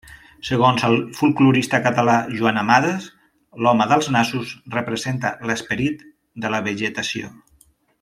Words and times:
Segons 0.47 0.85
el 0.87 0.95
folklorista 1.17 1.81
català 1.87 2.15
Joan 2.39 2.57
Amades, 2.63 3.07
l'Home 3.67 3.89
dels 3.93 4.11
nassos 4.19 4.57
representa 4.81 5.35
l'esperit 5.51 6.07
de 6.47 6.57
la 6.57 6.67
vegetació. 6.73 7.35